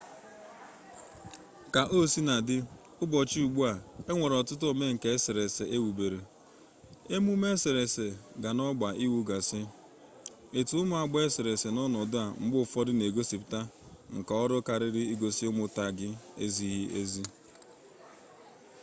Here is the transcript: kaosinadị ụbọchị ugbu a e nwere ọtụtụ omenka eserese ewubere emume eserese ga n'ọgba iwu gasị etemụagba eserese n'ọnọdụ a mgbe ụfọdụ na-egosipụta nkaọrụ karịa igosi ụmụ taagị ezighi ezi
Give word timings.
kaosinadị 1.73 2.57
ụbọchị 3.03 3.39
ugbu 3.47 3.61
a 3.71 3.73
e 4.09 4.11
nwere 4.15 4.35
ọtụtụ 4.41 4.65
omenka 4.71 5.07
eserese 5.15 5.63
ewubere 5.75 6.19
emume 7.15 7.47
eserese 7.55 8.05
ga 8.41 8.49
n'ọgba 8.57 8.87
iwu 9.05 9.19
gasị 9.29 9.61
etemụagba 10.59 11.17
eserese 11.27 11.67
n'ọnọdụ 11.71 12.17
a 12.25 12.25
mgbe 12.41 12.57
ụfọdụ 12.65 12.91
na-egosipụta 12.95 13.59
nkaọrụ 14.17 14.57
karịa 14.67 15.03
igosi 15.13 15.43
ụmụ 15.51 15.63
taagị 15.75 16.09
ezighi 16.43 16.83
ezi 16.99 17.23